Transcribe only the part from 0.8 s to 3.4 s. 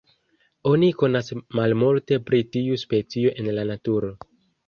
konas malmulte pri tiu specio